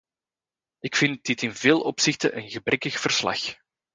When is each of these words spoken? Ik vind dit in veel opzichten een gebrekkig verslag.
Ik 0.79 0.95
vind 0.95 1.23
dit 1.25 1.41
in 1.41 1.53
veel 1.55 1.81
opzichten 1.81 2.37
een 2.37 2.49
gebrekkig 2.49 2.99
verslag. 2.99 3.57